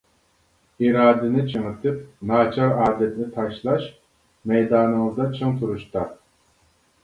ئىرادىنى 0.85 1.43
چىڭىتىپ، 1.51 1.99
ناچار 2.33 2.73
ئادەتنى 2.87 3.29
تاشلاش 3.37 3.87
مەيدانىڭىزدا 4.55 5.31
چىڭ 5.41 5.57
تۇرۇشتا. 5.63 6.11